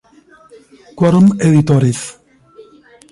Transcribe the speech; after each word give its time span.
Quorum 0.97 1.27
Editores. 1.47 1.99